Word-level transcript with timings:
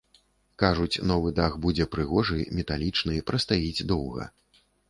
Кажуць, 0.63 1.01
новы 1.11 1.33
дах 1.41 1.59
будзе 1.67 1.87
прыгожы, 1.97 2.39
металічны, 2.61 3.21
прастаіць 3.31 3.85
доўга. 3.93 4.31